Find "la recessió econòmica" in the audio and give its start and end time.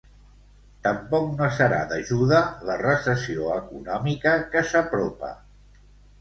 2.69-4.33